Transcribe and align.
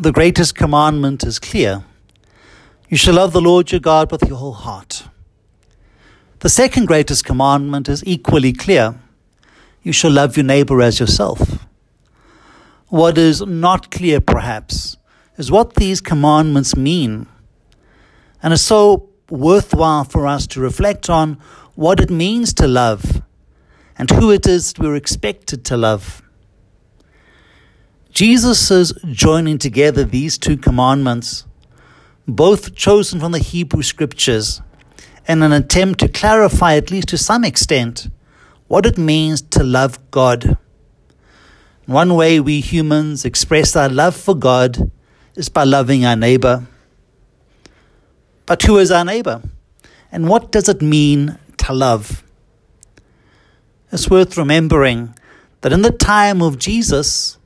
the 0.00 0.12
greatest 0.12 0.54
commandment 0.54 1.24
is 1.24 1.40
clear. 1.40 1.82
You 2.88 2.96
shall 2.96 3.14
love 3.14 3.32
the 3.32 3.40
Lord 3.40 3.72
your 3.72 3.80
God 3.80 4.12
with 4.12 4.22
your 4.28 4.36
whole 4.36 4.52
heart. 4.52 5.08
The 6.38 6.48
second 6.48 6.86
greatest 6.86 7.24
commandment 7.24 7.88
is 7.88 8.04
equally 8.06 8.52
clear. 8.52 8.94
You 9.82 9.90
shall 9.90 10.12
love 10.12 10.36
your 10.36 10.44
neighbor 10.44 10.80
as 10.82 11.00
yourself. 11.00 11.66
What 12.86 13.18
is 13.18 13.40
not 13.44 13.90
clear, 13.90 14.20
perhaps, 14.20 14.96
is 15.36 15.50
what 15.50 15.74
these 15.74 16.00
commandments 16.00 16.76
mean. 16.76 17.26
And 18.40 18.52
it's 18.52 18.62
so 18.62 19.08
worthwhile 19.28 20.04
for 20.04 20.28
us 20.28 20.46
to 20.48 20.60
reflect 20.60 21.10
on 21.10 21.38
what 21.74 21.98
it 21.98 22.08
means 22.08 22.54
to 22.54 22.68
love 22.68 23.20
and 23.98 24.08
who 24.10 24.30
it 24.30 24.46
is 24.46 24.74
we're 24.78 24.94
expected 24.94 25.64
to 25.64 25.76
love. 25.76 26.22
Jesus 28.18 28.68
is 28.72 28.92
joining 29.12 29.58
together 29.58 30.02
these 30.02 30.38
two 30.38 30.56
commandments, 30.56 31.46
both 32.26 32.74
chosen 32.74 33.20
from 33.20 33.30
the 33.30 33.38
Hebrew 33.38 33.84
scriptures, 33.84 34.60
in 35.28 35.40
an 35.44 35.52
attempt 35.52 36.00
to 36.00 36.08
clarify, 36.08 36.74
at 36.74 36.90
least 36.90 37.06
to 37.10 37.16
some 37.16 37.44
extent, 37.44 38.08
what 38.66 38.86
it 38.86 38.98
means 38.98 39.40
to 39.40 39.62
love 39.62 40.00
God. 40.10 40.58
One 41.86 42.16
way 42.16 42.40
we 42.40 42.58
humans 42.58 43.24
express 43.24 43.76
our 43.76 43.88
love 43.88 44.16
for 44.16 44.34
God 44.34 44.90
is 45.36 45.48
by 45.48 45.62
loving 45.62 46.04
our 46.04 46.16
neighbor. 46.16 46.66
But 48.46 48.60
who 48.64 48.78
is 48.78 48.90
our 48.90 49.04
neighbor? 49.04 49.42
And 50.10 50.28
what 50.28 50.50
does 50.50 50.68
it 50.68 50.82
mean 50.82 51.38
to 51.58 51.72
love? 51.72 52.24
It's 53.92 54.10
worth 54.10 54.36
remembering 54.36 55.14
that 55.60 55.72
in 55.72 55.82
the 55.82 55.92
time 55.92 56.42
of 56.42 56.58
Jesus, 56.58 57.37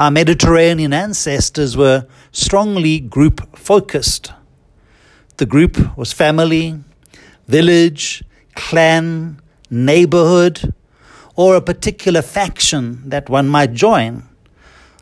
our 0.00 0.10
Mediterranean 0.10 0.94
ancestors 0.94 1.76
were 1.76 2.06
strongly 2.32 3.00
group 3.00 3.54
focused. 3.54 4.32
The 5.36 5.44
group 5.44 5.94
was 5.94 6.10
family, 6.10 6.82
village, 7.46 8.24
clan, 8.54 9.42
neighborhood, 9.68 10.72
or 11.36 11.54
a 11.54 11.60
particular 11.60 12.22
faction 12.22 13.10
that 13.10 13.28
one 13.28 13.46
might 13.46 13.74
join, 13.74 14.26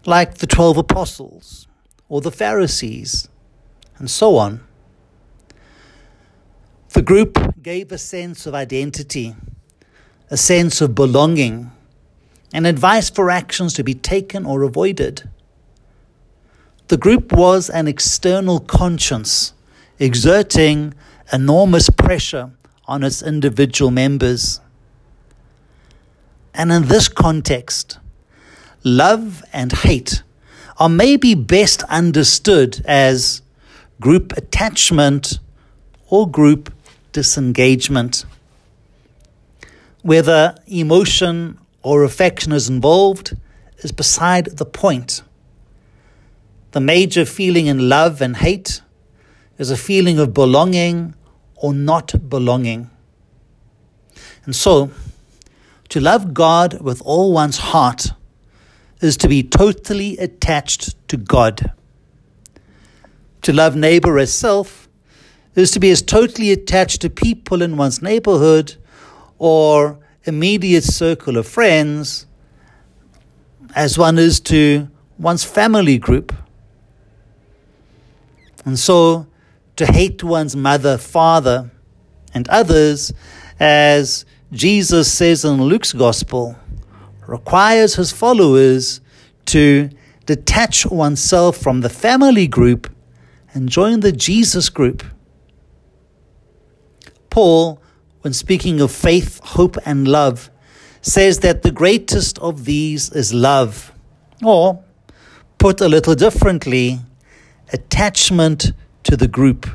like 0.05 0.39
the 0.39 0.49
twelve 0.49 0.77
apostles 0.77 1.69
or 2.09 2.21
the 2.21 2.33
Pharisees, 2.33 3.29
and 3.99 4.11
so 4.11 4.37
on. 4.37 4.67
The 6.89 7.03
group 7.03 7.63
gave 7.63 7.93
a 7.93 7.99
sense 7.99 8.47
of 8.47 8.55
identity, 8.55 9.37
a 10.29 10.37
sense 10.37 10.81
of 10.81 10.97
belonging, 10.97 11.71
and 12.53 12.67
advice 12.67 13.11
for 13.11 13.31
actions 13.31 13.75
to 13.75 13.85
be 13.85 13.95
taken 13.95 14.47
or 14.47 14.63
avoided. 14.63 15.29
The 16.89 16.97
group 16.97 17.33
was 17.33 17.69
an 17.69 17.87
external 17.87 18.61
conscience, 18.61 19.53
exerting 19.99 20.95
enormous 21.33 21.91
pressure 21.91 22.51
on 22.87 23.05
its 23.05 23.23
individual 23.23 23.91
members. 23.91 24.61
And 26.55 26.73
in 26.73 26.87
this 26.87 27.09
context, 27.09 27.99
love 28.83 29.45
and 29.53 29.71
hate 29.73 30.23
are 30.79 30.89
maybe 30.89 31.35
best 31.35 31.83
understood 31.85 32.83
as 32.87 33.43
group 34.01 34.33
attachment 34.37 35.41
or 36.09 36.29
group 36.29 36.73
disengagement. 37.13 38.25
Whether 40.03 40.55
emotion 40.67 41.59
or 41.83 42.05
affection 42.05 42.53
is 42.53 42.69
involved 42.69 43.37
is 43.79 43.93
beside 43.93 44.47
the 44.57 44.65
point. 44.65 45.23
The 46.73 46.81
major 46.81 47.25
feeling 47.25 47.67
in 47.67 47.89
love 47.89 48.21
and 48.21 48.37
hate 48.37 48.83
is 49.57 49.71
a 49.71 49.77
feeling 49.77 50.19
of 50.19 50.35
belonging 50.35 51.15
or 51.57 51.73
not 51.73 52.29
belonging. 52.29 52.91
And 54.45 54.55
so, 54.55 54.91
to 55.89 56.01
love 56.01 56.35
God 56.35 56.81
with 56.81 57.01
all 57.05 57.33
one's 57.33 57.59
heart 57.59 58.13
is 59.01 59.17
to 59.19 59.29
be 59.29 59.43
totally 59.43 60.19
attached 60.19 60.97
to 61.09 61.17
God. 61.17 61.73
To 63.43 63.53
love 63.53 63.77
neighbor 63.77 64.19
as 64.19 64.33
self 64.33 64.89
is 65.55 65.71
to 65.73 65.81
be 65.81 65.91
as 65.91 66.03
totally 66.03 66.51
attached 66.51 67.01
to 67.03 67.11
people 67.11 67.63
in 67.63 67.77
one's 67.77 68.03
neighborhood 68.03 68.77
or 69.39 69.99
immediate 70.29 70.85
circle 70.85 71.37
of 71.37 71.47
friends 71.47 72.27
as 73.75 73.99
one 73.99 74.19
is 74.19 74.41
to 74.41 74.89
one's 75.19 75.45
family 75.45 75.99
group. 75.99 76.33
And 78.65 78.79
so 78.79 79.27
to 79.77 79.87
hate 79.87 80.23
one's 80.23 80.55
mother, 80.55 80.99
father, 80.99 81.71
and 82.35 82.49
others 82.49 83.13
as 83.59 84.25
Jesus 84.53 85.13
says 85.13 85.45
in 85.45 85.63
Luke's 85.63 85.93
Gospel, 85.93 86.57
requires 87.27 87.97
his 87.97 88.13
followers 88.13 89.01
to 89.47 89.91
detach 90.27 90.87
oneself 90.87 91.57
from 91.57 91.81
the 91.81 91.89
family 91.89 92.47
group 92.47 92.93
and 93.53 93.69
join 93.69 94.01
the 94.01 94.13
Jesus 94.13 94.69
group. 94.69 95.03
Paul, 97.31 97.81
when 98.23 98.33
speaking 98.33 98.81
of 98.81 98.91
faith, 98.91 99.41
hope, 99.43 99.77
and 99.85 100.07
love, 100.07 100.51
says 101.01 101.41
that 101.41 101.63
the 101.63 101.71
greatest 101.71 102.39
of 102.41 102.65
these 102.65 103.11
is 103.13 103.33
love, 103.33 103.93
or, 104.45 104.83
put 105.59 105.81
a 105.81 105.89
little 105.89 106.15
differently, 106.15 106.99
attachment 107.73 108.73
to 109.05 109.17
the 109.17 109.29
group 109.29 109.69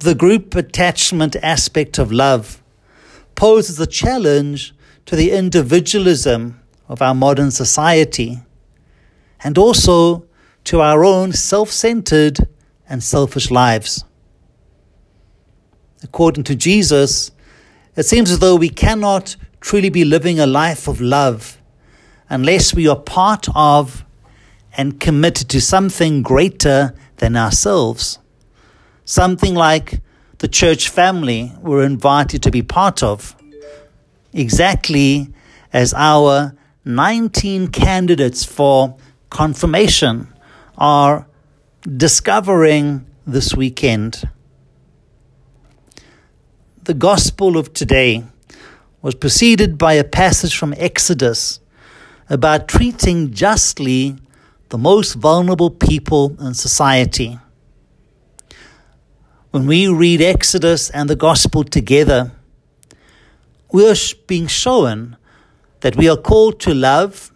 the 0.00 0.14
group 0.14 0.54
attachment 0.54 1.36
aspect 1.36 1.98
of 1.98 2.12
love 2.12 2.62
poses 3.34 3.80
a 3.80 3.86
challenge 3.86 4.74
to 5.06 5.16
the 5.16 5.30
individualism 5.30 6.60
of 6.88 7.00
our 7.00 7.14
modern 7.14 7.50
society 7.50 8.40
and 9.42 9.56
also 9.56 10.24
to 10.64 10.80
our 10.80 11.04
own 11.04 11.32
self 11.32 11.70
centered 11.70 12.38
and 12.88 13.02
selfish 13.02 13.50
lives. 13.50 14.04
According 16.02 16.44
to 16.44 16.54
Jesus, 16.54 17.30
it 17.96 18.04
seems 18.04 18.30
as 18.30 18.38
though 18.38 18.56
we 18.56 18.68
cannot 18.68 19.36
truly 19.60 19.88
be 19.88 20.04
living 20.04 20.38
a 20.38 20.46
life 20.46 20.86
of 20.88 21.00
love 21.00 21.58
unless 22.28 22.74
we 22.74 22.86
are 22.88 22.96
part 22.96 23.48
of 23.54 24.04
and 24.76 25.00
committed 25.00 25.48
to 25.48 25.60
something 25.60 26.22
greater 26.22 26.94
than 27.16 27.36
ourselves 27.36 28.18
something 29.06 29.54
like 29.54 30.00
the 30.38 30.48
church 30.48 30.90
family 30.90 31.52
we're 31.62 31.84
invited 31.84 32.42
to 32.42 32.50
be 32.50 32.60
part 32.60 33.02
of, 33.02 33.34
exactly 34.34 35.32
as 35.72 35.94
our 35.94 36.54
19 36.84 37.68
candidates 37.68 38.44
for 38.44 38.96
confirmation 39.30 40.28
are 40.76 41.26
discovering 41.96 43.06
this 43.26 43.54
weekend. 43.54 44.28
The 46.86 46.94
gospel 46.94 47.56
of 47.56 47.72
today 47.72 48.24
was 49.02 49.14
preceded 49.14 49.76
by 49.76 49.92
a 49.92 50.04
passage 50.04 50.56
from 50.56 50.74
Exodus 50.76 51.60
about 52.28 52.66
treating 52.66 53.32
justly 53.32 54.16
the 54.70 54.78
most 54.78 55.14
vulnerable 55.14 55.70
people 55.70 56.36
in 56.40 56.54
society 56.54 57.38
when 59.56 59.66
we 59.66 59.88
read 59.88 60.20
Exodus 60.20 60.90
and 60.90 61.08
the 61.08 61.16
Gospel 61.16 61.64
together, 61.64 62.30
we 63.72 63.88
are 63.88 63.96
being 64.26 64.46
shown 64.46 65.16
that 65.80 65.96
we 65.96 66.10
are 66.10 66.16
called 66.18 66.60
to 66.60 66.74
love 66.74 67.32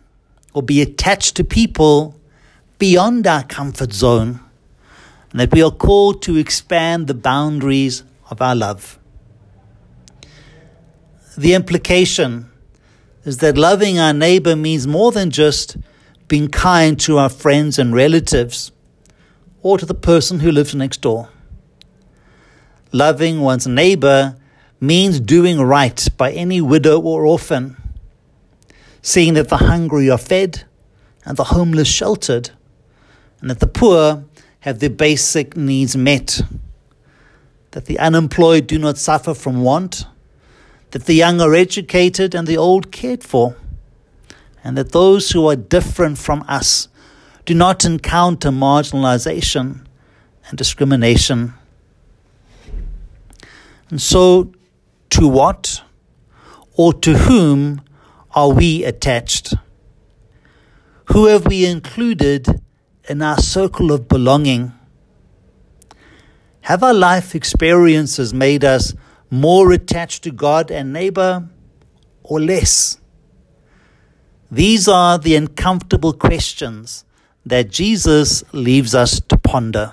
or 0.52 0.62
be 0.62 0.82
attached 0.82 1.34
to 1.36 1.44
people 1.44 2.20
beyond 2.78 3.26
our 3.26 3.42
comfort 3.44 3.94
zone, 3.94 4.40
and 5.30 5.40
that 5.40 5.50
we 5.50 5.62
are 5.62 5.70
called 5.70 6.20
to 6.20 6.36
expand 6.36 7.06
the 7.06 7.14
boundaries 7.14 8.02
of 8.28 8.42
our 8.42 8.54
love. 8.54 8.98
The 11.36 11.54
implication 11.54 12.50
is 13.24 13.38
that 13.38 13.56
loving 13.56 13.98
our 13.98 14.12
neighbor 14.12 14.56
means 14.56 14.86
more 14.86 15.12
than 15.12 15.30
just 15.30 15.76
being 16.26 16.48
kind 16.48 16.98
to 17.00 17.18
our 17.18 17.28
friends 17.28 17.78
and 17.78 17.94
relatives 17.94 18.72
or 19.62 19.78
to 19.78 19.86
the 19.86 19.94
person 19.94 20.40
who 20.40 20.50
lives 20.50 20.74
next 20.74 21.00
door. 21.00 21.28
Loving 22.92 23.40
one's 23.40 23.66
neighbor 23.66 24.36
means 24.80 25.20
doing 25.20 25.60
right 25.60 26.08
by 26.16 26.32
any 26.32 26.60
widow 26.60 27.00
or 27.00 27.24
orphan, 27.24 27.76
seeing 29.02 29.34
that 29.34 29.48
the 29.48 29.58
hungry 29.58 30.10
are 30.10 30.18
fed 30.18 30.64
and 31.24 31.36
the 31.36 31.44
homeless 31.44 31.88
sheltered, 31.88 32.50
and 33.40 33.50
that 33.50 33.60
the 33.60 33.66
poor 33.66 34.24
have 34.60 34.78
their 34.78 34.90
basic 34.90 35.56
needs 35.56 35.96
met, 35.96 36.40
that 37.70 37.84
the 37.84 37.98
unemployed 37.98 38.66
do 38.66 38.78
not 38.78 38.98
suffer 38.98 39.34
from 39.34 39.62
want, 39.62 40.06
that 40.90 41.06
the 41.06 41.14
young 41.14 41.40
are 41.40 41.54
educated 41.54 42.34
and 42.34 42.46
the 42.46 42.56
old 42.56 42.90
cared 42.90 43.22
for, 43.22 43.56
and 44.64 44.76
that 44.76 44.92
those 44.92 45.30
who 45.30 45.48
are 45.48 45.56
different 45.56 46.18
from 46.18 46.44
us 46.48 46.88
do 47.46 47.54
not 47.54 47.84
encounter 47.84 48.50
marginalization 48.50 49.86
and 50.48 50.58
discrimination. 50.58 51.54
And 53.88 54.00
so, 54.00 54.52
to 55.10 55.26
what 55.26 55.82
or 56.74 56.92
to 56.92 57.18
whom 57.18 57.82
are 58.32 58.50
we 58.50 58.84
attached? 58.84 59.54
Who 61.06 61.26
have 61.26 61.46
we 61.46 61.66
included 61.66 62.62
in 63.08 63.22
our 63.22 63.38
circle 63.38 63.90
of 63.90 64.06
belonging? 64.06 64.72
Have 66.62 66.84
our 66.84 66.94
life 66.94 67.34
experiences 67.34 68.32
made 68.32 68.64
us 68.64 68.94
more 69.30 69.72
attached 69.72 70.24
to 70.24 70.30
God 70.30 70.70
and 70.70 70.92
neighbor 70.92 71.48
or 72.22 72.40
less? 72.40 72.98
These 74.50 74.88
are 74.88 75.16
the 75.18 75.36
uncomfortable 75.36 76.12
questions 76.12 77.04
that 77.46 77.70
Jesus 77.70 78.42
leaves 78.52 78.94
us 78.94 79.20
to 79.20 79.36
ponder. 79.36 79.92